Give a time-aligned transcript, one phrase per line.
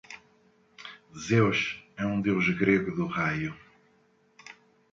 [1.15, 3.55] Zeus é um deus grego do raio.